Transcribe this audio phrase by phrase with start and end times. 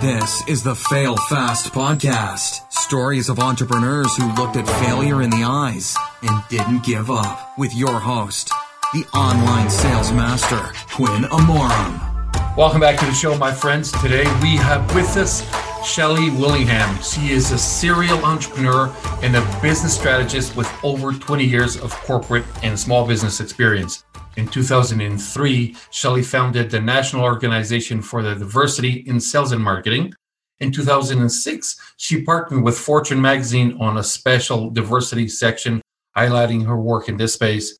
[0.00, 2.70] This is the Fail Fast podcast.
[2.70, 7.56] Stories of entrepreneurs who looked at failure in the eyes and didn't give up.
[7.56, 8.50] With your host,
[8.92, 10.60] the online sales master,
[10.92, 12.56] Quinn Amorum.
[12.58, 13.90] Welcome back to the show, my friends.
[14.02, 15.42] Today we have with us
[15.86, 17.00] Shelley Willingham.
[17.02, 22.44] She is a serial entrepreneur and a business strategist with over 20 years of corporate
[22.62, 24.04] and small business experience.
[24.36, 30.12] In 2003, Shelley founded the National Organization for the Diversity in Sales and Marketing.
[30.60, 35.80] In 2006, she partnered with Fortune magazine on a special diversity section
[36.14, 37.78] highlighting her work in this space.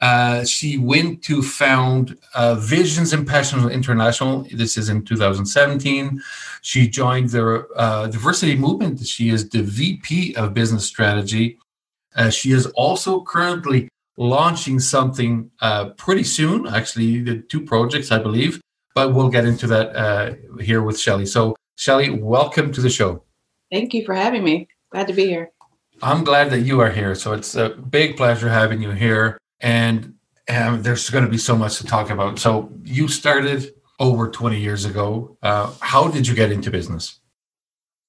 [0.00, 4.46] Uh, she went to found uh, Visions and Passions International.
[4.50, 6.22] This is in 2017.
[6.62, 9.06] She joined the uh, diversity movement.
[9.06, 11.58] She is the VP of Business Strategy.
[12.16, 16.66] Uh, she is also currently launching something uh, pretty soon.
[16.68, 18.60] Actually, the two projects, I believe,
[18.94, 21.24] but we'll get into that uh, here with Shelley.
[21.24, 23.24] So, Shelley, welcome to the show.
[23.72, 24.68] Thank you for having me.
[24.92, 25.50] Glad to be here.
[26.02, 27.14] I'm glad that you are here.
[27.14, 30.14] So it's a big pleasure having you here, and
[30.48, 32.38] um, there's going to be so much to talk about.
[32.38, 35.38] So you started over 20 years ago.
[35.42, 37.19] Uh, how did you get into business?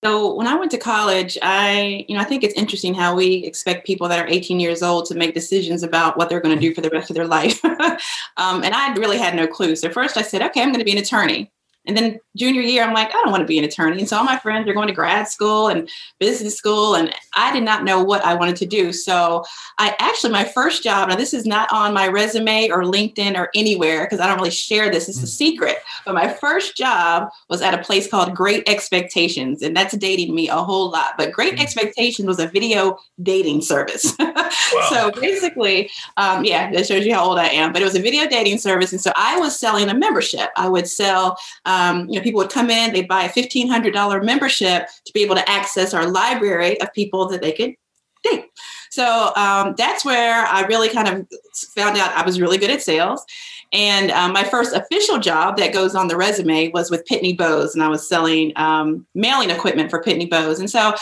[0.04, 3.46] So when I went to college, I, you know, I think it's interesting how we
[3.46, 6.60] expect people that are 18 years old to make decisions about what they're going to
[6.60, 7.64] do for the rest of their life.
[7.66, 9.76] um, and I really had no clue.
[9.76, 11.52] So first I said, okay, I'm going to be an attorney.
[11.88, 14.00] And then junior year, I'm like, I don't want to be an attorney.
[14.00, 16.94] And so all my friends are going to grad school and business school.
[16.96, 18.94] And I did not know what I wanted to do.
[18.94, 19.44] So
[19.80, 23.50] I actually, my first job, now this is not on my resume or LinkedIn or
[23.56, 25.10] anywhere because I don't really share this.
[25.10, 25.30] It's a mm.
[25.30, 25.78] secret.
[26.06, 29.64] But my first job was at a place called Great Expectations.
[29.64, 31.16] And that's dating me a whole lot.
[31.18, 31.62] But Great mm.
[31.62, 34.16] Expectations was a video dating service.
[34.74, 34.88] Wow.
[34.90, 37.74] so basically, um, yeah, that shows you how old I am.
[37.74, 38.92] But it was a video dating service.
[38.92, 40.50] And so I was selling a membership.
[40.56, 44.88] I would sell, um, you know, people would come in, they'd buy a $1,500 membership
[45.06, 47.76] to be able to access our library of people that they could
[48.24, 48.46] date.
[48.92, 51.28] So um, that's where I really kind of
[51.76, 53.26] found out I was really good at sales.
[53.74, 57.74] And um, my first official job that goes on the resume was with Pitney Bowes,
[57.74, 60.60] and I was selling um, mailing equipment for Pitney Bowes.
[60.60, 60.94] And so,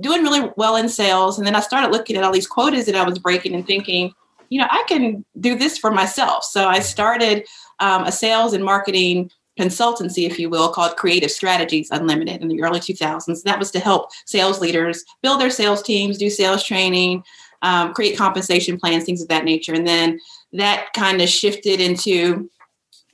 [0.00, 1.38] doing really well in sales.
[1.38, 4.12] And then I started looking at all these quotas that I was breaking and thinking,
[4.50, 6.44] you know, I can do this for myself.
[6.44, 7.46] So I started
[7.80, 12.62] um, a sales and marketing consultancy, if you will, called Creative Strategies Unlimited in the
[12.62, 13.42] early 2000s.
[13.42, 17.22] That was to help sales leaders build their sales teams, do sales training,
[17.62, 19.74] um, create compensation plans, things of that nature.
[19.74, 20.18] And then
[20.52, 22.50] that kind of shifted into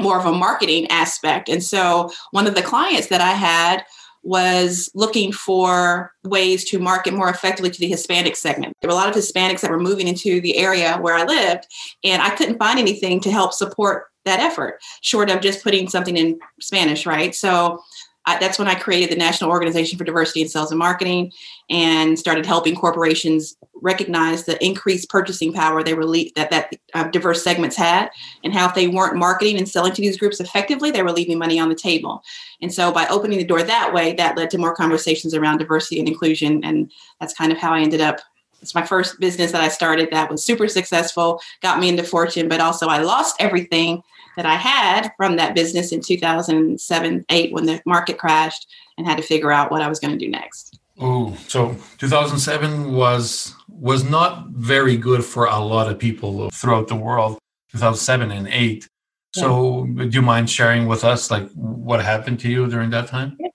[0.00, 1.48] more of a marketing aspect.
[1.48, 3.84] And so one of the clients that I had
[4.22, 8.74] was looking for ways to market more effectively to the Hispanic segment.
[8.80, 11.66] There were a lot of Hispanics that were moving into the area where I lived,
[12.04, 16.16] and I couldn't find anything to help support that effort, short of just putting something
[16.16, 17.34] in Spanish, right?
[17.34, 17.80] So
[18.28, 21.32] I, that's when I created the National Organization for Diversity in Sales and Marketing
[21.70, 26.04] and started helping corporations recognize the increased purchasing power they were
[26.36, 28.10] that that uh, diverse segments had,
[28.44, 31.38] and how if they weren't marketing and selling to these groups effectively, they were leaving
[31.38, 32.22] money on the table.
[32.60, 35.98] And so, by opening the door that way, that led to more conversations around diversity
[35.98, 38.20] and inclusion, and that's kind of how I ended up
[38.60, 42.48] it's my first business that I started that was super successful, got me into Fortune,
[42.48, 44.02] but also I lost everything
[44.38, 49.16] that I had from that business in 2007, 8 when the market crashed and had
[49.16, 50.78] to figure out what I was going to do next.
[51.00, 56.94] Oh, so 2007 was was not very good for a lot of people throughout the
[56.94, 57.38] world.
[57.72, 58.88] 2007 and 8.
[59.34, 60.04] So, yeah.
[60.04, 63.36] do you mind sharing with us like what happened to you during that time?
[63.40, 63.48] Yeah.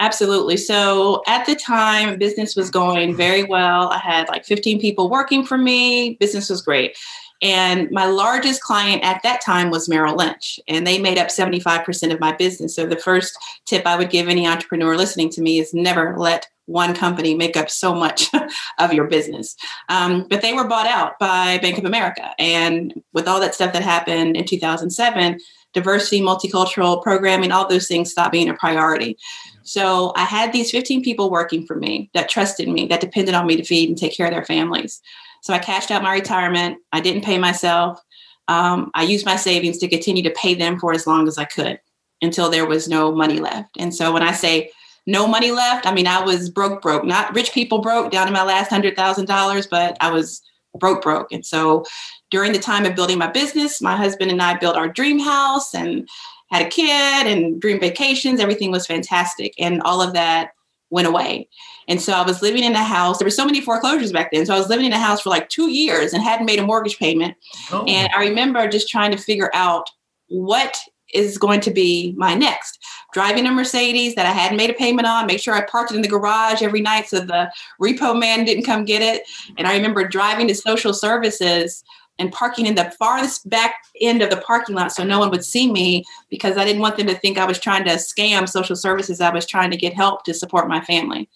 [0.00, 0.56] Absolutely.
[0.56, 3.90] So at the time, business was going very well.
[3.90, 6.16] I had like 15 people working for me.
[6.18, 6.96] Business was great.
[7.42, 12.12] And my largest client at that time was Merrill Lynch, and they made up 75%
[12.12, 12.74] of my business.
[12.74, 16.48] So the first tip I would give any entrepreneur listening to me is never let
[16.66, 18.30] one company make up so much
[18.78, 19.56] of your business.
[19.88, 22.30] Um, but they were bought out by Bank of America.
[22.38, 25.38] And with all that stuff that happened in 2007,
[25.72, 29.16] diversity, multicultural programming, all those things stopped being a priority.
[29.62, 33.46] So I had these 15 people working for me that trusted me, that depended on
[33.46, 35.00] me to feed and take care of their families.
[35.42, 36.78] So I cashed out my retirement.
[36.92, 38.00] I didn't pay myself.
[38.48, 41.44] Um, I used my savings to continue to pay them for as long as I
[41.44, 41.78] could
[42.22, 43.76] until there was no money left.
[43.78, 44.70] And so when I say
[45.06, 48.32] no money left, I mean, I was broke, broke, not rich people broke down to
[48.32, 50.42] my last $100,000, but I was
[50.78, 51.32] broke, broke.
[51.32, 51.84] And so
[52.30, 55.74] during the time of building my business, my husband and I built our dream house
[55.74, 56.08] and
[56.50, 58.40] had a kid and dream vacations.
[58.40, 59.54] Everything was fantastic.
[59.58, 60.50] And all of that
[60.90, 61.48] went away.
[61.90, 63.18] And so I was living in a house.
[63.18, 64.46] There were so many foreclosures back then.
[64.46, 66.64] So I was living in a house for like two years and hadn't made a
[66.64, 67.36] mortgage payment.
[67.72, 67.84] Oh.
[67.84, 69.90] And I remember just trying to figure out
[70.28, 70.78] what
[71.12, 72.78] is going to be my next?
[73.12, 75.96] Driving a Mercedes that I hadn't made a payment on, make sure I parked it
[75.96, 77.50] in the garage every night so the
[77.82, 79.24] repo man didn't come get it.
[79.58, 81.82] And I remember driving to social services
[82.20, 85.44] and parking in the farthest back end of the parking lot so no one would
[85.44, 88.76] see me because I didn't want them to think I was trying to scam social
[88.76, 89.20] services.
[89.20, 91.28] I was trying to get help to support my family.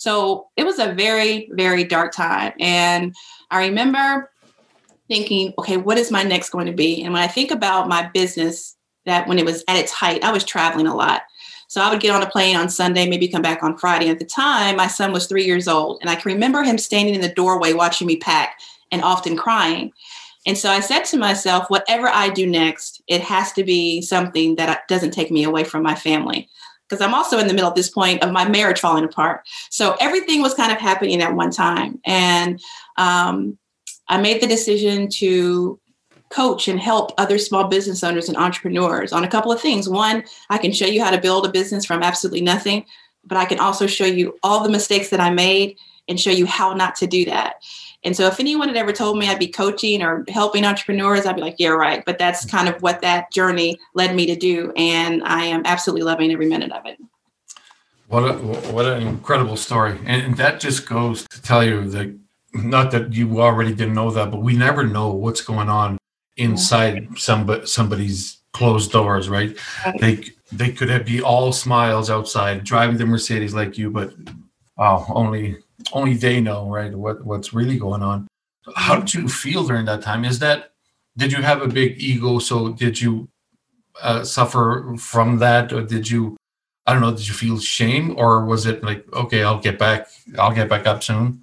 [0.00, 2.54] So it was a very, very dark time.
[2.58, 3.14] And
[3.50, 4.30] I remember
[5.08, 7.02] thinking, okay, what is my next going to be?
[7.02, 10.32] And when I think about my business, that when it was at its height, I
[10.32, 11.20] was traveling a lot.
[11.68, 14.08] So I would get on a plane on Sunday, maybe come back on Friday.
[14.08, 17.14] At the time, my son was three years old, and I can remember him standing
[17.14, 18.58] in the doorway watching me pack
[18.90, 19.92] and often crying.
[20.46, 24.56] And so I said to myself, whatever I do next, it has to be something
[24.56, 26.48] that doesn't take me away from my family.
[26.90, 29.46] Because I'm also in the middle at this point of my marriage falling apart.
[29.70, 32.00] So everything was kind of happening at one time.
[32.04, 32.60] And
[32.96, 33.56] um,
[34.08, 35.78] I made the decision to
[36.30, 39.88] coach and help other small business owners and entrepreneurs on a couple of things.
[39.88, 42.84] One, I can show you how to build a business from absolutely nothing,
[43.24, 45.76] but I can also show you all the mistakes that I made
[46.10, 47.62] and show you how not to do that.
[48.02, 51.36] And so if anyone had ever told me I'd be coaching or helping entrepreneurs, I'd
[51.36, 52.02] be like, yeah, right.
[52.04, 54.72] But that's kind of what that journey led me to do.
[54.76, 56.98] And I am absolutely loving every minute of it.
[58.08, 58.32] What a,
[58.72, 59.98] what an incredible story.
[60.04, 62.18] And that just goes to tell you that
[62.52, 65.98] not that you already didn't know that, but we never know what's going on
[66.36, 69.56] inside somebody, somebody's closed doors, right?
[70.00, 74.12] They they could have, be all smiles outside, driving the Mercedes like you, but
[74.76, 75.58] wow, only
[75.92, 76.94] only they know, right?
[76.94, 78.28] What what's really going on.
[78.76, 80.24] How did you feel during that time?
[80.24, 80.72] Is that
[81.16, 82.38] did you have a big ego?
[82.38, 83.28] So did you
[84.02, 86.36] uh, suffer from that, or did you?
[86.86, 87.10] I don't know.
[87.10, 90.86] Did you feel shame, or was it like, okay, I'll get back, I'll get back
[90.86, 91.42] up soon?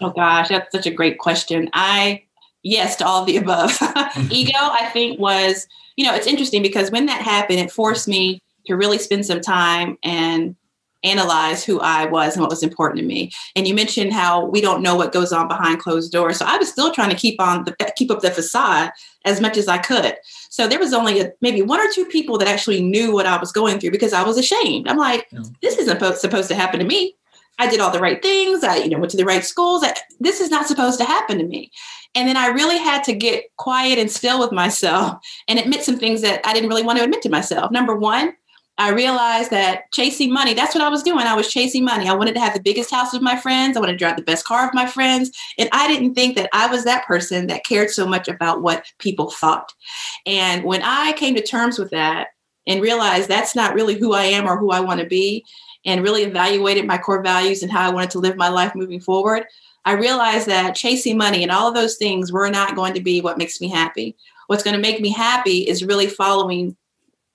[0.00, 1.70] Oh gosh, that's such a great question.
[1.72, 2.24] I
[2.62, 3.76] yes to all of the above.
[4.30, 5.66] ego, I think, was
[5.96, 9.40] you know it's interesting because when that happened, it forced me to really spend some
[9.40, 10.56] time and
[11.04, 13.30] analyze who I was and what was important to me.
[13.54, 16.38] And you mentioned how we don't know what goes on behind closed doors.
[16.38, 18.90] So I was still trying to keep on the keep up the facade
[19.24, 20.16] as much as I could.
[20.50, 23.38] So there was only a, maybe one or two people that actually knew what I
[23.38, 24.88] was going through because I was ashamed.
[24.88, 25.42] I'm like, yeah.
[25.62, 27.16] this isn't supposed to happen to me.
[27.58, 28.64] I did all the right things.
[28.64, 29.84] I, you know, went to the right schools.
[29.84, 31.70] I, this is not supposed to happen to me.
[32.14, 35.18] And then I really had to get quiet and still with myself
[35.48, 37.70] and admit some things that I didn't really want to admit to myself.
[37.70, 38.34] Number one,
[38.76, 41.26] I realized that chasing money, that's what I was doing.
[41.26, 42.08] I was chasing money.
[42.08, 43.76] I wanted to have the biggest house with my friends.
[43.76, 45.30] I wanted to drive the best car with my friends.
[45.58, 48.84] And I didn't think that I was that person that cared so much about what
[48.98, 49.72] people thought.
[50.26, 52.28] And when I came to terms with that
[52.66, 55.44] and realized that's not really who I am or who I want to be,
[55.84, 59.00] and really evaluated my core values and how I wanted to live my life moving
[59.00, 59.44] forward,
[59.84, 63.20] I realized that chasing money and all of those things were not going to be
[63.20, 64.16] what makes me happy.
[64.46, 66.76] What's going to make me happy is really following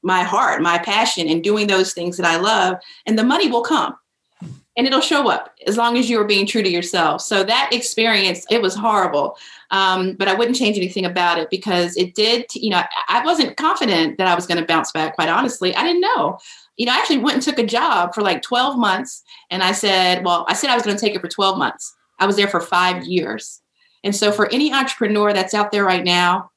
[0.01, 3.63] my heart, my passion, and doing those things that I love, and the money will
[3.63, 3.95] come
[4.79, 7.19] and it'll show up as long as you are being true to yourself.
[7.19, 9.37] So that experience, it was horrible.
[9.71, 13.57] Um, but I wouldn't change anything about it because it did, you know, I wasn't
[13.57, 15.75] confident that I was going to bounce back, quite honestly.
[15.75, 16.39] I didn't know.
[16.77, 19.21] You know, I actually went and took a job for like 12 months.
[19.49, 21.93] And I said, well, I said I was going to take it for 12 months.
[22.17, 23.61] I was there for five years.
[24.05, 26.51] And so for any entrepreneur that's out there right now,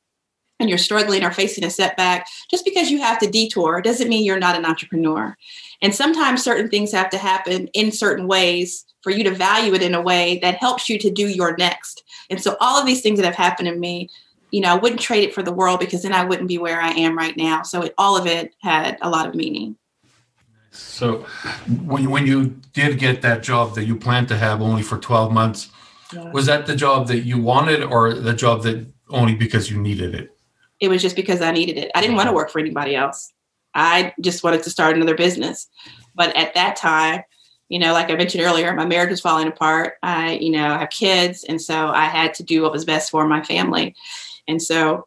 [0.63, 4.25] and you're struggling or facing a setback, just because you have to detour doesn't mean
[4.25, 5.37] you're not an entrepreneur.
[5.83, 9.83] And sometimes certain things have to happen in certain ways for you to value it
[9.83, 12.05] in a way that helps you to do your next.
[12.31, 14.09] And so all of these things that have happened to me,
[14.53, 16.81] you know, I wouldn't trade it for the world because then I wouldn't be where
[16.81, 17.63] I am right now.
[17.63, 19.77] So it, all of it had a lot of meaning.
[20.71, 21.27] So
[21.85, 25.31] when when you did get that job that you planned to have only for 12
[25.31, 25.69] months,
[26.15, 26.31] yeah.
[26.31, 30.15] was that the job that you wanted or the job that only because you needed
[30.15, 30.35] it?
[30.83, 31.93] It was just because I needed it.
[31.95, 33.33] I didn't want to work for anybody else.
[33.73, 35.69] I just wanted to start another business.
[36.13, 37.23] But at that time,
[37.69, 39.95] you know, like I mentioned earlier, my marriage was falling apart.
[40.03, 41.45] I, you know, I have kids.
[41.45, 43.95] And so I had to do what was best for my family.
[44.49, 45.07] And so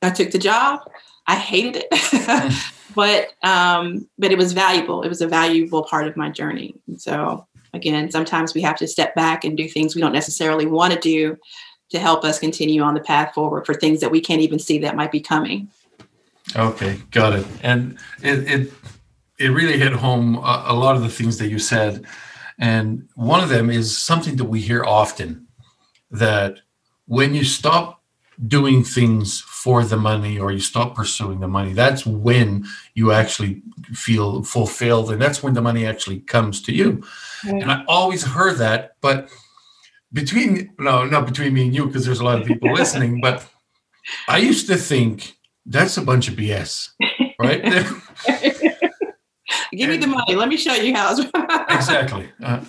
[0.00, 0.80] I took the job.
[1.26, 2.72] I hated it.
[2.94, 5.02] but um, but it was valuable.
[5.02, 6.74] It was a valuable part of my journey.
[6.88, 10.64] And so again, sometimes we have to step back and do things we don't necessarily
[10.64, 11.36] want to do
[11.90, 14.78] to help us continue on the path forward for things that we can't even see
[14.78, 15.68] that might be coming.
[16.56, 17.46] Okay, got it.
[17.62, 18.72] And it it,
[19.38, 22.04] it really hit home a, a lot of the things that you said.
[22.58, 25.46] And one of them is something that we hear often
[26.10, 26.60] that
[27.06, 28.02] when you stop
[28.46, 33.62] doing things for the money or you stop pursuing the money, that's when you actually
[33.92, 35.10] feel fulfilled.
[35.10, 37.02] And that's when the money actually comes to you.
[37.44, 37.62] Right.
[37.62, 39.30] And I always heard that, but
[40.12, 43.46] between no not between me and you because there's a lot of people listening but
[44.28, 45.36] i used to think
[45.66, 46.90] that's a bunch of bs
[47.40, 47.62] right?
[49.72, 50.34] Give me the money.
[50.34, 51.16] Let me show you how.
[51.70, 52.28] exactly.
[52.42, 52.64] Uh,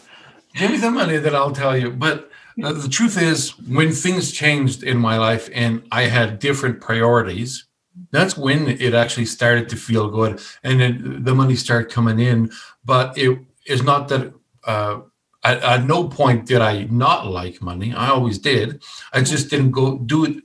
[0.56, 1.92] give me the money that I'll tell you.
[1.92, 2.30] But
[2.64, 7.66] uh, the truth is, when things changed in my life and I had different priorities,
[8.12, 12.52] that's when it actually started to feel good and then the money started coming in.
[12.86, 14.34] But it is not that.
[14.66, 15.02] Uh,
[15.44, 17.94] at, at no point did I not like money.
[17.94, 18.84] I always did.
[19.14, 20.44] I just didn't go do it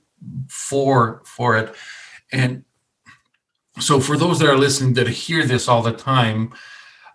[0.48, 1.74] for for it.
[2.32, 2.64] And
[3.78, 6.52] so, for those that are listening that hear this all the time,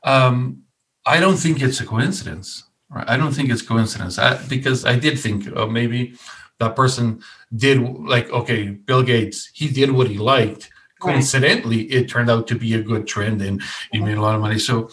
[0.03, 0.63] um,
[1.05, 2.65] I don't think it's a coincidence.
[2.89, 3.09] Right?
[3.09, 6.15] I don't think it's coincidence I, because I did think oh, maybe
[6.59, 7.23] that person
[7.55, 9.50] did like okay, Bill Gates.
[9.53, 10.69] He did what he liked.
[11.00, 11.91] Coincidentally, right.
[11.93, 13.59] it turned out to be a good trend, and
[13.91, 14.59] he made a lot of money.
[14.59, 14.89] So.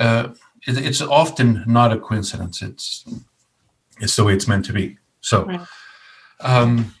[0.00, 0.28] Uh,
[0.66, 2.62] it's often not a coincidence.
[2.62, 3.04] It's
[4.00, 4.98] it's the way it's meant to be.
[5.20, 5.60] So, right.
[6.40, 6.94] um,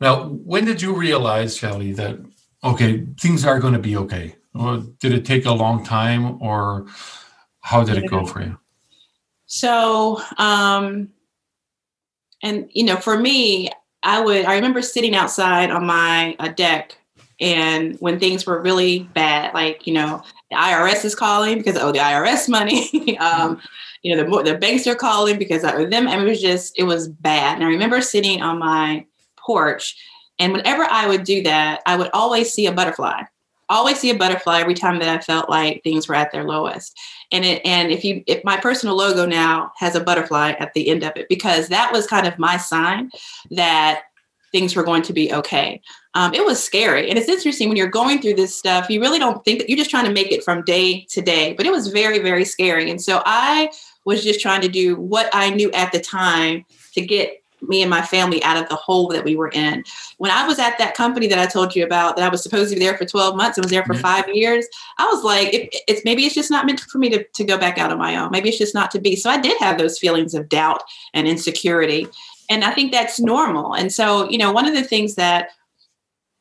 [0.00, 2.18] now, when did you realize, Shelley, that
[2.64, 4.34] okay, things are going to be okay?
[4.54, 6.86] Or did it take a long time, or
[7.60, 8.58] how did it go for you?
[9.46, 11.10] So, um,
[12.42, 13.68] and you know, for me,
[14.02, 14.46] I would.
[14.46, 16.98] I remember sitting outside on my uh, deck,
[17.40, 21.92] and when things were really bad, like you know, the IRS is calling because oh,
[21.92, 23.18] the IRS money.
[23.18, 23.60] um,
[24.02, 26.08] you know, the the banks are calling because of them.
[26.08, 27.56] And it was just it was bad.
[27.56, 29.96] And I remember sitting on my porch.
[30.38, 33.22] And whenever I would do that, I would always see a butterfly.
[33.68, 36.98] Always see a butterfly every time that I felt like things were at their lowest.
[37.30, 40.88] And it and if you if my personal logo now has a butterfly at the
[40.88, 43.10] end of it, because that was kind of my sign
[43.50, 44.04] that
[44.52, 45.80] things were going to be okay.
[46.14, 47.08] Um, it was scary.
[47.08, 49.78] And it's interesting when you're going through this stuff, you really don't think that you're
[49.78, 52.90] just trying to make it from day to day, but it was very, very scary.
[52.90, 53.70] And so I
[54.04, 56.64] was just trying to do what I knew at the time
[56.94, 59.84] to get me and my family out of the hole that we were in.
[60.18, 62.70] When I was at that company that I told you about, that I was supposed
[62.70, 64.02] to be there for 12 months and was there for mm-hmm.
[64.02, 64.66] five years,
[64.98, 67.58] I was like, it, it's maybe it's just not meant for me to, to go
[67.58, 68.30] back out on my own.
[68.30, 69.16] Maybe it's just not to be.
[69.16, 70.82] So I did have those feelings of doubt
[71.14, 72.08] and insecurity.
[72.50, 73.74] And I think that's normal.
[73.74, 75.50] And so, you know, one of the things that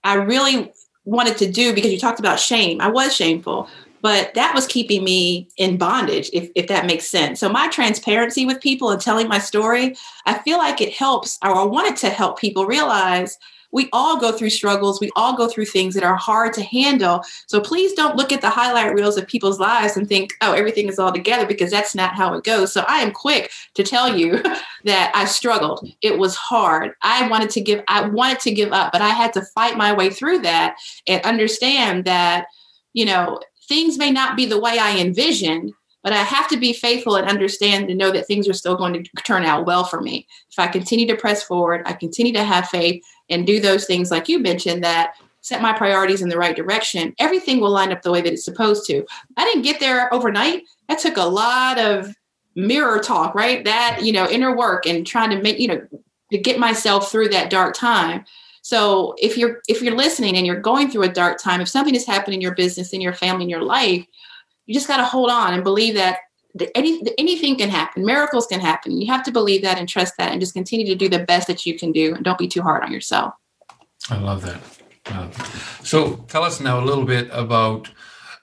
[0.03, 0.73] I really
[1.05, 3.69] wanted to do because you talked about shame, I was shameful,
[4.01, 8.45] but that was keeping me in bondage if, if that makes sense so my transparency
[8.45, 12.09] with people and telling my story i feel like it helps or i wanted to
[12.09, 13.37] help people realize
[13.71, 14.99] we all go through struggles.
[14.99, 17.23] We all go through things that are hard to handle.
[17.47, 20.88] So please don't look at the highlight reels of people's lives and think oh everything
[20.88, 22.73] is all together because that's not how it goes.
[22.73, 24.41] So i am quick to tell you
[24.85, 25.88] that i struggled.
[26.01, 26.93] It was hard.
[27.01, 29.93] I wanted to give i wanted to give up but i had to fight my
[29.93, 32.45] way through that and understand that
[32.93, 35.71] you know things may not be the way I envisioned,
[36.03, 39.01] but I have to be faithful and understand and know that things are still going
[39.01, 40.27] to turn out well for me.
[40.49, 44.12] If I continue to press forward, I continue to have faith and do those things
[44.12, 48.01] like you mentioned that set my priorities in the right direction, everything will line up
[48.01, 49.05] the way that it's supposed to.
[49.38, 50.63] I didn't get there overnight.
[50.88, 52.13] That took a lot of
[52.55, 53.63] mirror talk, right?
[53.63, 55.88] That, you know, inner work and trying to make, you know,
[56.31, 58.25] to get myself through that dark time.
[58.62, 61.93] So if you're if you're listening and you're going through a dark time, if something
[61.93, 64.05] has happened in your business, in your family, in your life,
[64.65, 66.19] you just got to hold on and believe that
[66.75, 68.06] any, anything can happen.
[68.06, 69.00] Miracles can happen.
[69.00, 71.48] You have to believe that and trust that, and just continue to do the best
[71.48, 73.34] that you can do, and don't be too hard on yourself.
[74.10, 74.62] I love that.
[75.84, 77.89] so tell us now a little bit about.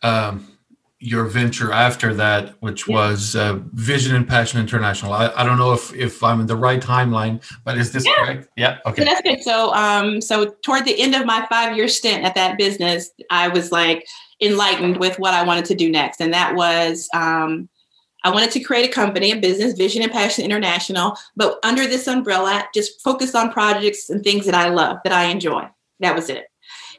[0.02, 0.56] Um,
[0.98, 2.94] your venture after that, which yeah.
[2.94, 5.12] was uh, Vision and Passion International.
[5.12, 8.12] I, I don't know if, if I'm in the right timeline, but is this yeah.
[8.16, 8.48] correct?
[8.56, 8.78] Yeah.
[8.86, 9.02] Okay.
[9.02, 9.42] So that's good.
[9.42, 13.48] So, um, so toward the end of my five year stint at that business, I
[13.48, 14.06] was like
[14.40, 17.68] enlightened with what I wanted to do next, and that was um,
[18.26, 22.08] I wanted to create a company, a business, Vision and Passion International, but under this
[22.08, 25.68] umbrella, just focus on projects and things that I love, that I enjoy.
[26.00, 26.46] That was it.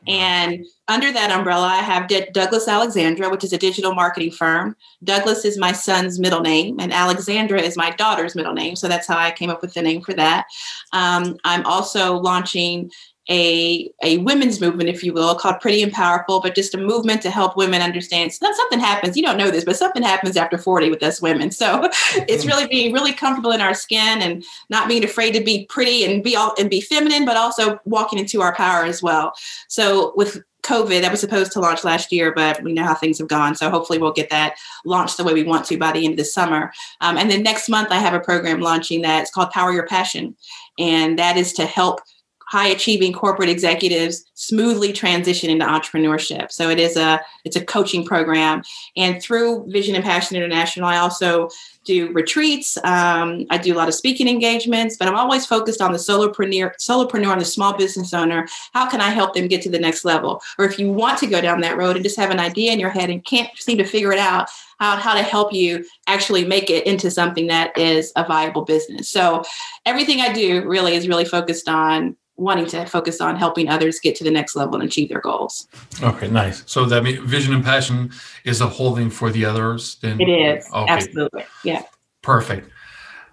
[0.08, 4.78] And under that umbrella, I have D- Douglas Alexandra, which is a digital marketing firm.
[5.04, 8.78] Douglas is my son's middle name, and Alexandra is my daughter's middle name.
[8.78, 10.46] So that's how I came up with the name for that.
[10.94, 12.90] Um, I'm also launching
[13.30, 17.22] a, a women's movement, if you will, called Pretty and Powerful, but just a movement
[17.24, 19.18] to help women understand so something happens.
[19.18, 21.52] You don't know this, but something happens after 40 with us women.
[21.52, 21.84] So
[22.16, 22.48] it's mm.
[22.48, 26.24] really being really comfortable in our skin and not being afraid to be pretty and
[26.24, 29.34] be all and be feminine, but also walking into our power as well.
[29.68, 33.20] So with COVID that was supposed to launch last year, but we know how things
[33.20, 33.56] have gone.
[33.56, 36.18] So hopefully we'll get that launched the way we want to by the end of
[36.18, 36.74] the summer.
[37.02, 39.22] Um, and then next month I have a program launching that.
[39.22, 40.36] It's called Power Your Passion.
[40.78, 42.02] And that is to help
[42.48, 46.52] high achieving corporate executives smoothly transition into entrepreneurship.
[46.52, 48.64] So it is a it's a coaching program,
[48.96, 51.50] and through Vision and Passion International, I also
[51.88, 52.78] do retreats.
[52.84, 56.74] Um, I do a lot of speaking engagements, but I'm always focused on the solopreneur,
[56.78, 58.46] solopreneur and the small business owner.
[58.74, 60.42] How can I help them get to the next level?
[60.60, 62.80] Or if you want to go down that road and just have an idea in
[62.80, 64.50] your head and can't seem to figure it out,
[64.80, 69.10] how, how to help you actually make it into something that is a viable business.
[69.10, 69.44] So
[69.86, 74.16] everything I do really is really focused on wanting to focus on helping others get
[74.16, 75.68] to the next level and achieve their goals.
[76.02, 76.64] Okay, nice.
[76.68, 78.12] So that means vision and passion
[78.46, 79.96] is a holding for the others.
[80.02, 80.92] Then it is okay.
[80.92, 81.84] absolutely, yeah.
[82.22, 82.70] Perfect.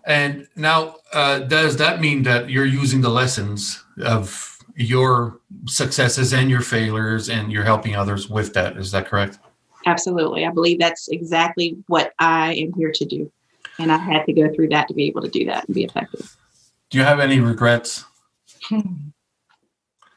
[0.06, 6.50] And now, uh, does that mean that you're using the lessons of your successes and
[6.50, 8.76] your failures, and you're helping others with that?
[8.76, 9.38] Is that correct?
[9.86, 10.46] Absolutely.
[10.46, 13.30] I believe that's exactly what I am here to do,
[13.78, 15.84] and I had to go through that to be able to do that and be
[15.84, 16.36] effective.
[16.90, 18.04] Do you have any regrets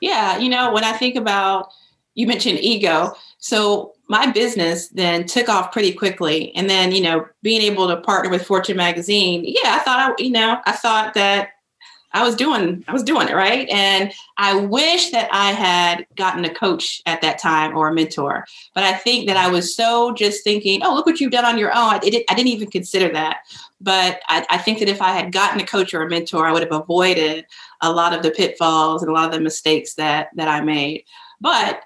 [0.02, 1.70] yeah, you know, when I think about
[2.18, 3.14] you mentioned ego.
[3.38, 6.54] So my business then took off pretty quickly.
[6.56, 10.24] And then, you know, being able to partner with Fortune magazine, yeah, I thought I,
[10.24, 11.50] you know, I thought that
[12.14, 13.68] I was doing, I was doing it right.
[13.70, 18.46] And I wish that I had gotten a coach at that time or a mentor.
[18.74, 21.58] But I think that I was so just thinking, oh, look what you've done on
[21.58, 21.96] your own.
[21.96, 23.40] I, it, I didn't even consider that.
[23.82, 26.52] But I, I think that if I had gotten a coach or a mentor, I
[26.52, 27.46] would have avoided
[27.82, 31.04] a lot of the pitfalls and a lot of the mistakes that that I made.
[31.40, 31.82] But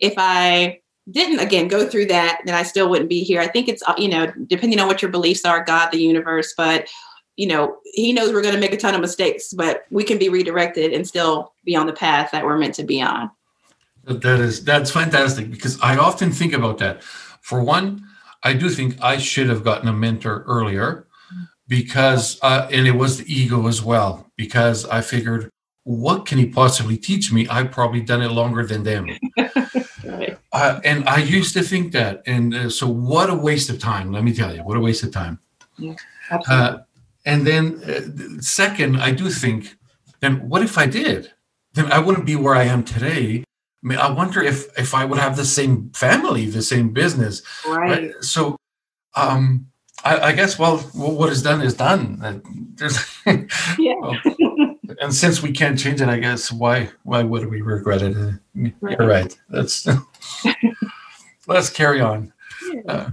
[0.00, 3.40] if I didn't again go through that, then I still wouldn't be here.
[3.40, 6.88] I think it's you know depending on what your beliefs are, God, the universe, but
[7.36, 10.18] you know He knows we're going to make a ton of mistakes, but we can
[10.18, 13.30] be redirected and still be on the path that we're meant to be on.
[14.04, 17.02] That is that's fantastic because I often think about that.
[17.02, 18.06] For one,
[18.42, 21.06] I do think I should have gotten a mentor earlier
[21.68, 25.50] because uh, and it was the ego as well because i figured
[25.84, 29.06] what can he possibly teach me i've probably done it longer than them
[30.04, 30.38] right.
[30.52, 34.12] uh, and i used to think that and uh, so what a waste of time
[34.12, 35.38] let me tell you what a waste of time
[35.78, 35.94] yeah,
[36.48, 36.78] uh,
[37.24, 39.76] and then uh, second i do think
[40.20, 41.32] then what if i did
[41.74, 43.44] then i wouldn't be where i am today
[43.84, 47.42] I mean, I wonder if if I would have the same family, the same business.
[47.68, 47.90] Right.
[47.90, 48.10] right?
[48.20, 48.56] So,
[49.14, 49.66] um,
[50.04, 52.42] I, I, guess well, what is done is done.
[52.76, 52.98] There's,
[53.78, 53.94] yeah.
[54.00, 54.16] well,
[55.00, 58.16] and since we can't change it, I guess why why would we regret it?
[58.54, 58.74] Right.
[58.98, 59.38] You're right.
[59.50, 59.86] Let's
[61.46, 62.32] let's carry on.
[62.72, 62.80] Yeah.
[62.88, 63.10] Uh,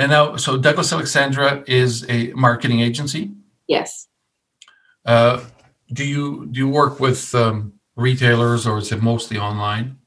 [0.00, 3.32] and now, so Douglas Alexandra is a marketing agency.
[3.68, 4.08] Yes.
[5.04, 5.44] Uh,
[5.92, 9.98] do you do you work with um, retailers, or is it mostly online?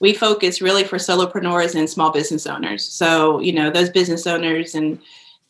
[0.00, 2.86] We focus really for solopreneurs and small business owners.
[2.86, 4.98] So you know those business owners and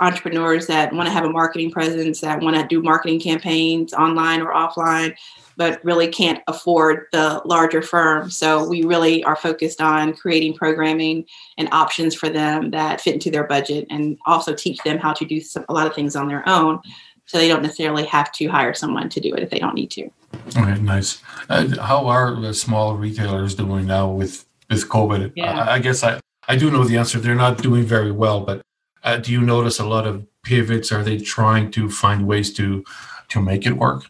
[0.00, 4.42] entrepreneurs that want to have a marketing presence, that want to do marketing campaigns online
[4.42, 5.14] or offline,
[5.57, 8.28] but really can't afford the larger firm.
[8.30, 11.26] So we really are focused on creating programming
[11.59, 15.24] and options for them that fit into their budget and also teach them how to
[15.24, 16.80] do some, a lot of things on their own
[17.26, 19.90] so they don't necessarily have to hire someone to do it if they don't need
[19.92, 20.11] to.
[20.57, 21.22] All right, nice.
[21.48, 25.33] Uh, how are the small retailers doing now with with COVID?
[25.37, 25.62] Yeah.
[25.62, 27.18] I, I guess I, I do know the answer.
[27.18, 28.61] They're not doing very well, but
[29.04, 30.90] uh, do you notice a lot of pivots?
[30.90, 32.84] Are they trying to find ways to
[33.28, 34.04] to make it work?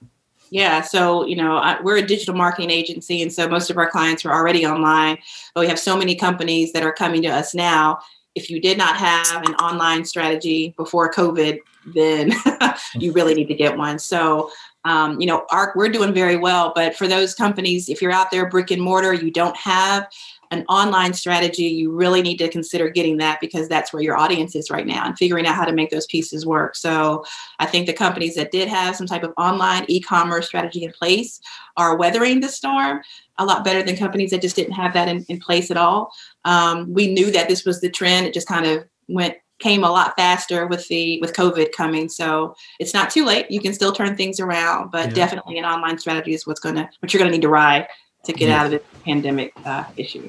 [0.50, 3.90] Yeah, so you know I, we're a digital marketing agency, and so most of our
[3.90, 5.18] clients are already online.
[5.54, 7.98] But we have so many companies that are coming to us now.
[8.34, 11.58] If you did not have an online strategy before COVID,
[11.94, 12.32] then
[12.94, 13.98] you really need to get one.
[13.98, 14.50] So
[14.84, 18.30] um, you know, ARC, we're doing very well, but for those companies, if you're out
[18.30, 20.08] there brick and mortar, you don't have
[20.54, 24.54] an online strategy, you really need to consider getting that because that's where your audience
[24.54, 26.76] is right now and figuring out how to make those pieces work.
[26.76, 27.24] So
[27.58, 30.92] I think the companies that did have some type of online e commerce strategy in
[30.92, 31.40] place
[31.76, 33.02] are weathering the storm
[33.38, 36.12] a lot better than companies that just didn't have that in, in place at all.
[36.44, 39.90] Um, we knew that this was the trend, it just kind of went came a
[39.90, 43.92] lot faster with the with covid coming so it's not too late you can still
[43.92, 45.14] turn things around but yeah.
[45.14, 47.86] definitely an online strategy is what's going to what you're going to need to ride
[48.24, 48.60] to get yeah.
[48.60, 50.28] out of this pandemic uh, issue.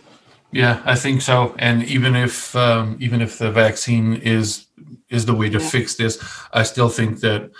[0.55, 1.53] Yeah, I think so.
[1.59, 4.67] And even if um, even if the vaccine is
[5.09, 5.69] is the way to yeah.
[5.69, 6.17] fix this,
[6.53, 7.51] I still think that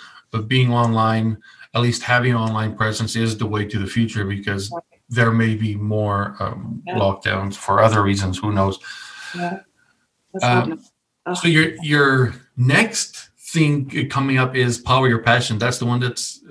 [0.46, 1.36] being online,
[1.74, 4.74] at least having online presence, is the way to the future because
[5.10, 6.94] there may be more um, yeah.
[6.94, 8.38] lockdowns for other reasons.
[8.38, 8.78] Who knows?
[9.34, 9.60] Yeah.
[10.42, 10.82] Um,
[11.34, 15.58] so your your next thing coming up is Power Your Passion.
[15.58, 16.42] That's the one that's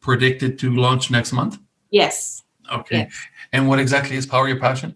[0.00, 1.58] predicted to launch next month.
[1.90, 2.42] Yes.
[2.70, 2.98] Okay.
[2.98, 3.14] Yes.
[3.54, 4.94] And what exactly is Power Your Passion?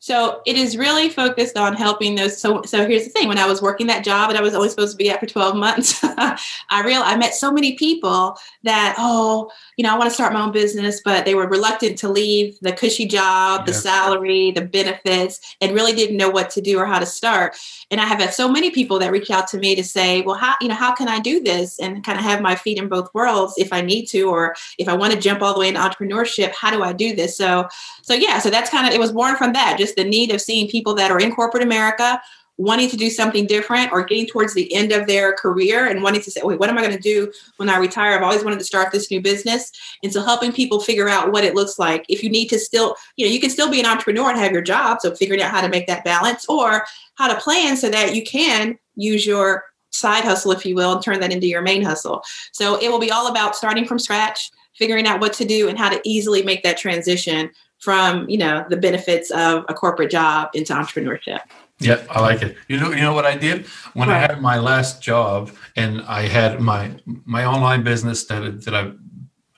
[0.00, 2.40] So it is really focused on helping those.
[2.40, 4.68] So, so here's the thing: when I was working that job and I was only
[4.68, 8.94] supposed to be at for 12 months, I real I met so many people that
[8.96, 12.08] oh, you know, I want to start my own business, but they were reluctant to
[12.08, 16.78] leave the cushy job, the salary, the benefits, and really didn't know what to do
[16.78, 17.56] or how to start.
[17.90, 20.36] And I have had so many people that reach out to me to say, well,
[20.36, 22.88] how you know, how can I do this and kind of have my feet in
[22.88, 25.68] both worlds if I need to, or if I want to jump all the way
[25.68, 27.36] into entrepreneurship, how do I do this?
[27.36, 27.68] So,
[28.02, 29.78] so yeah, so that's kind of it was born from that.
[29.78, 32.20] Just the need of seeing people that are in corporate America
[32.58, 36.20] wanting to do something different or getting towards the end of their career and wanting
[36.20, 38.16] to say, wait, what am I going to do when I retire?
[38.16, 39.70] I've always wanted to start this new business.
[40.02, 42.04] And so helping people figure out what it looks like.
[42.08, 44.52] If you need to still, you know, you can still be an entrepreneur and have
[44.52, 44.98] your job.
[45.00, 48.24] So figuring out how to make that balance or how to plan so that you
[48.24, 52.22] can use your side hustle, if you will, and turn that into your main hustle.
[52.52, 55.78] So it will be all about starting from scratch, figuring out what to do and
[55.78, 60.50] how to easily make that transition from you know the benefits of a corporate job
[60.54, 61.38] into entrepreneurship.
[61.80, 62.56] Yeah, I like it.
[62.68, 64.16] You know, you know what I did when right.
[64.16, 68.92] I had my last job, and I had my my online business that that I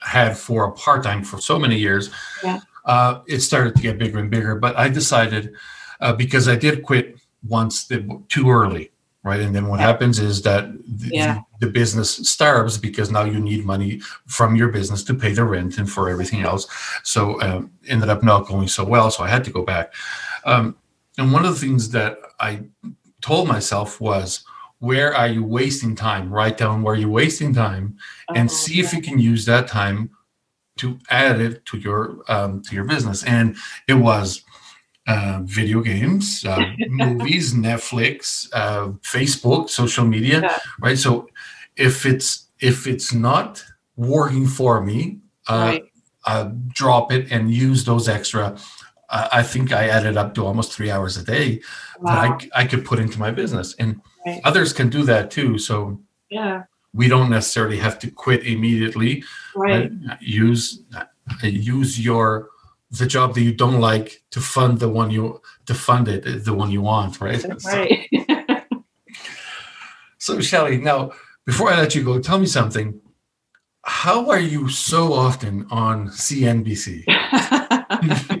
[0.01, 2.11] had for a part time for so many years.
[2.43, 2.59] Yeah.
[2.85, 5.53] Uh, it started to get bigger and bigger, but I decided
[5.99, 8.91] uh, because I did quit once the, too early
[9.23, 9.39] right?
[9.39, 9.87] And then what yeah.
[9.87, 11.41] happens is that the, yeah.
[11.59, 15.77] the, business starves because now you need money from your business to pay the rent
[15.77, 16.67] and for everything else.
[17.03, 19.93] So um, ended up not going so well, so I had to go back.
[20.45, 20.75] Um,
[21.17, 22.63] and one of the things that I
[23.21, 24.43] told myself was,
[24.79, 26.33] where are you wasting time?
[26.33, 27.97] Write down where you're wasting time,
[28.35, 30.09] and oh, see if you can use that time
[30.77, 33.23] to add it to your um, to your business.
[33.23, 33.55] And
[33.87, 34.43] it was
[35.07, 40.59] uh, video games, uh, movies, Netflix, uh, Facebook, social media, yeah.
[40.79, 40.97] right?
[40.97, 41.29] So
[41.77, 43.63] if it's if it's not
[43.95, 45.77] working for me, uh,
[46.27, 46.73] right.
[46.73, 48.57] drop it and use those extra.
[49.11, 51.61] I think I added up to almost three hours a day
[51.99, 52.15] wow.
[52.15, 54.41] that I, I could put into my business, and right.
[54.45, 55.57] others can do that too.
[55.57, 59.23] So yeah, we don't necessarily have to quit immediately.
[59.55, 59.91] Right.
[60.21, 61.03] use uh,
[61.41, 62.49] use your
[62.91, 66.43] the job that you don't like to fund the one you to fund it uh,
[66.43, 68.09] the one you want right right
[70.17, 71.11] so, so shelley now
[71.45, 72.99] before i let you go tell me something
[73.83, 77.03] how are you so often on cnbc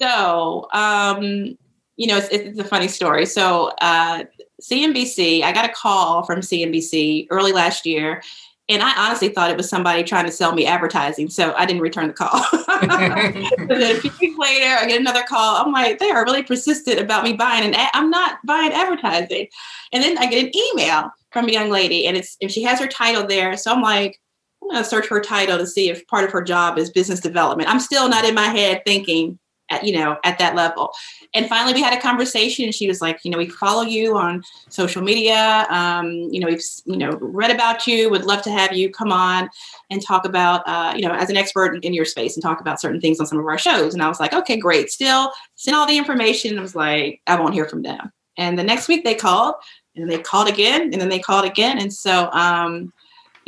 [0.00, 1.56] so um
[1.96, 4.24] you know it's, it's a funny story so uh
[4.62, 8.22] cnbc i got a call from cnbc early last year
[8.70, 11.30] and I honestly thought it was somebody trying to sell me advertising.
[11.30, 12.44] So I didn't return the call.
[13.66, 15.56] then a few weeks later, I get another call.
[15.56, 17.90] I'm like, they are really persistent about me buying an ad.
[17.94, 19.48] I'm not buying advertising.
[19.92, 22.78] And then I get an email from a young lady and it's and she has
[22.78, 23.56] her title there.
[23.56, 24.20] So I'm like,
[24.62, 27.70] I'm gonna search her title to see if part of her job is business development.
[27.70, 29.38] I'm still not in my head thinking
[29.70, 30.92] at, you know, at that level.
[31.34, 34.16] And finally, we had a conversation, and she was like, "You know, we follow you
[34.16, 35.66] on social media.
[35.70, 38.10] Um, you know, we've you know read about you.
[38.10, 39.48] Would love to have you come on
[39.90, 42.80] and talk about, uh, you know, as an expert in, your space and talk about
[42.80, 45.76] certain things on some of our shows." And I was like, "Okay, great." Still sent
[45.76, 46.58] all the information.
[46.58, 49.56] I was like, "I won't hear from them." And the next week they called,
[49.96, 52.30] and they called again, and then they called again, and so.
[52.32, 52.92] Um,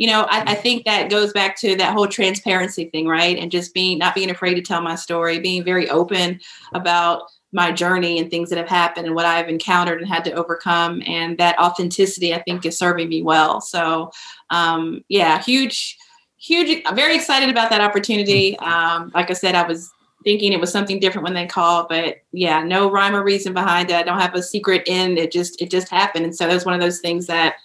[0.01, 3.37] you know, I, I, think that goes back to that whole transparency thing, right?
[3.37, 6.39] And just being not being afraid to tell my story, being very open
[6.73, 10.31] about my journey and things that have happened and what I've encountered and had to
[10.31, 11.03] overcome.
[11.05, 13.61] And that authenticity, I think, is serving me well.
[13.61, 14.09] So,
[14.49, 15.99] um, yeah, huge,
[16.39, 18.57] huge, very excited about that opportunity.
[18.57, 19.91] Um, like I said, I was
[20.23, 23.91] thinking it was something different when they called, but yeah, no rhyme or reason behind
[23.91, 23.97] it.
[23.97, 25.31] I don't have a secret in it.
[25.31, 26.25] Just, it just happened.
[26.25, 27.57] And so it was one of those things that,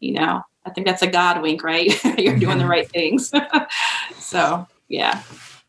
[0.00, 1.92] you know, I think that's a God wink, right?
[2.18, 2.70] You're doing the mm-hmm.
[2.70, 3.32] right things.
[4.18, 5.22] so, yeah.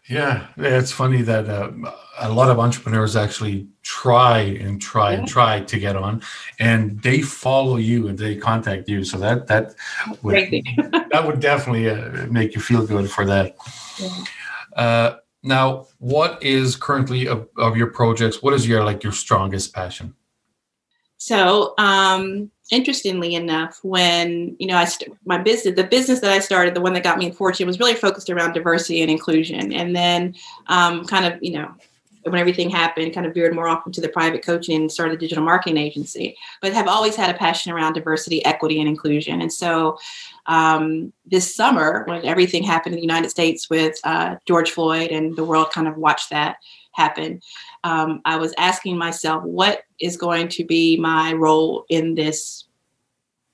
[0.07, 1.71] Yeah, it's funny that uh,
[2.17, 5.19] a lot of entrepreneurs actually try and try yeah.
[5.19, 6.23] and try to get on,
[6.57, 9.03] and they follow you and they contact you.
[9.03, 9.75] So that that
[10.23, 10.35] would
[11.11, 13.55] that would definitely uh, make you feel good for that.
[13.99, 14.23] Yeah.
[14.75, 18.41] Uh, now, what is currently of, of your projects?
[18.41, 20.15] What is your like your strongest passion?
[21.17, 26.39] So, um, interestingly enough, when you know I st- my business, the business that I
[26.39, 29.73] started, the one that got me in fortune, was really focused around diversity and inclusion.
[29.73, 30.35] And then,
[30.67, 31.73] um, kind of, you know,
[32.23, 35.17] when everything happened, kind of veered more often to the private coaching and started a
[35.17, 36.37] digital marketing agency.
[36.61, 39.41] But have always had a passion around diversity, equity, and inclusion.
[39.41, 39.97] And so,
[40.45, 45.35] um, this summer, when everything happened in the United States with uh, George Floyd, and
[45.35, 46.57] the world kind of watched that
[46.99, 47.41] happen
[47.83, 52.65] um, I was asking myself, what is going to be my role in this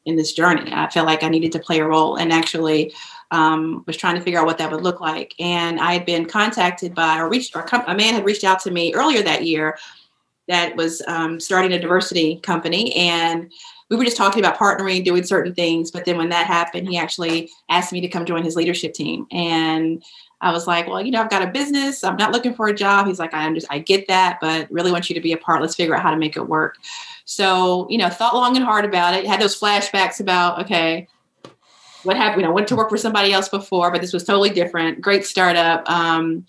[0.06, 0.72] in this journey?
[0.72, 2.94] I felt like I needed to play a role, and actually,
[3.32, 5.34] um, was trying to figure out what that would look like.
[5.40, 8.72] And I had been contacted by or reached or a man had reached out to
[8.72, 9.78] me earlier that year
[10.48, 13.52] that was um, starting a diversity company and
[13.90, 17.00] we were just talking about partnering doing certain things but then when that happened he
[17.00, 20.04] actually asked me to come join his leadership team and
[20.46, 22.04] i was like well you know i've got a business.
[22.04, 23.08] I'm not looking for a job.
[23.08, 25.62] He's like i just i get that but really want you to be a part.
[25.62, 26.78] Let's figure out how to make it work.
[27.26, 29.28] So you know thought long and hard about it.
[29.28, 31.08] Had those flashbacks about okay
[32.04, 34.52] what happened you know went to work for somebody else before but this was totally
[34.52, 35.02] different.
[35.02, 35.90] Great startup.
[35.90, 36.46] Um,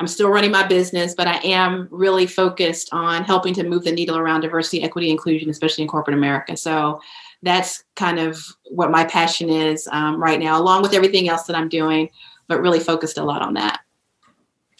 [0.00, 3.90] I'm still running my business, but I am really focused on helping to move the
[3.90, 6.56] needle around diversity, equity, inclusion, especially in corporate America.
[6.56, 7.00] So
[7.42, 11.56] that's kind of what my passion is um, right now, along with everything else that
[11.56, 12.10] I'm doing,
[12.48, 13.80] but really focused a lot on that.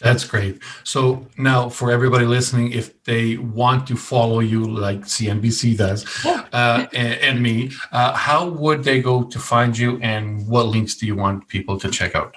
[0.00, 0.60] That's great.
[0.84, 6.86] So now, for everybody listening, if they want to follow you like CNBC does uh,
[6.94, 11.06] and, and, me, uh, how would they go to find you and what links do
[11.06, 12.36] you want people to check out?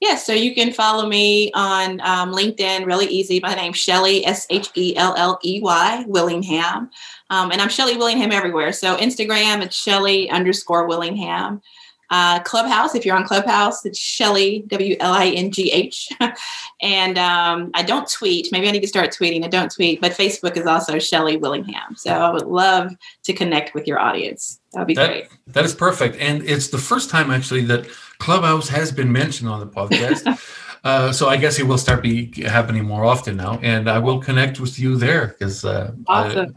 [0.00, 3.40] Yeah, so you can follow me on um, LinkedIn, really easy.
[3.40, 6.90] My name's Shelley, S H E L L E Y, Willingham.
[7.30, 8.72] Um, and I'm Shelley Willingham everywhere.
[8.72, 11.62] So Instagram, it's Shelley underscore Willingham.
[12.10, 16.08] Uh, Clubhouse, if you're on Clubhouse, it's Shelley, W L I N G H.
[16.82, 18.48] and um, I don't tweet.
[18.52, 19.44] Maybe I need to start tweeting.
[19.44, 21.96] I don't tweet, but Facebook is also Shelley Willingham.
[21.96, 24.60] So I would love to connect with your audience.
[24.72, 25.28] That would be that, great.
[25.48, 26.16] That is perfect.
[26.16, 27.86] And it's the first time actually that
[28.18, 30.40] Clubhouse has been mentioned on the podcast.
[30.84, 33.58] uh, so I guess it will start be happening more often now.
[33.62, 36.54] And I will connect with you there because uh, awesome.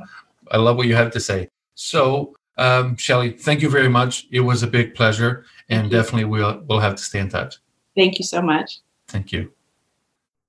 [0.52, 1.50] I, I love what you have to say.
[1.76, 4.28] So um, Shelley, thank you very much.
[4.32, 7.56] It was a big pleasure, and definitely we'll we'll have to stay in touch.
[7.96, 8.80] Thank you so much.
[9.08, 9.52] Thank you.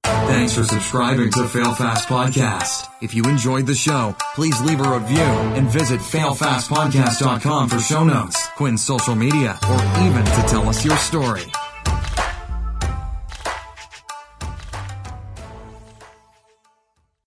[0.05, 2.88] Thanks for subscribing to Fail Fast Podcast.
[3.03, 8.49] If you enjoyed the show, please leave a review and visit failfastpodcast.com for show notes,
[8.57, 11.44] Quinn's social media, or even to tell us your story.